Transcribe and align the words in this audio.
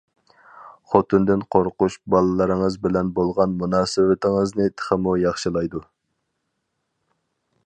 خوتۇندىن 0.93 1.43
قورقۇش 1.55 1.97
باللىرىڭىز 2.15 2.79
بىلەن 2.87 3.13
بولغان 3.19 3.55
مۇناسىۋىتىڭىزنى 3.61 4.69
تېخىمۇ 4.75 5.17
ياخشىلايدۇ. 5.29 5.87